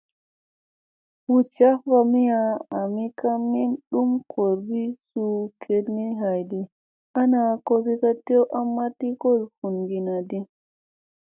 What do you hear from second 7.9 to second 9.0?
ka tew a maɗ